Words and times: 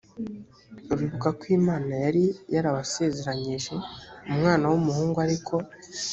uribuka 0.91 1.27
ko 1.37 1.43
imana 1.59 1.93
yari 2.05 2.23
yarabasezeranyije 2.53 3.69
umwana 4.33 4.63
w 4.71 4.73
umuhungu 4.79 5.17
ariko 5.27 5.53